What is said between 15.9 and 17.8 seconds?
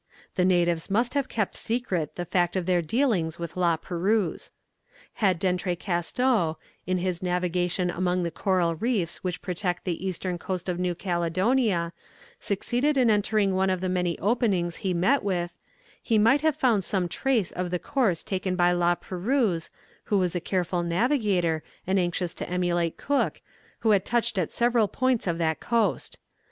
he might have found some trace of the